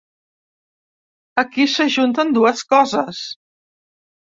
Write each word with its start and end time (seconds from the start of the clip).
Aquí 1.43 1.69
s’ajunten 1.75 2.35
dues 2.41 2.67
coses. 2.77 3.25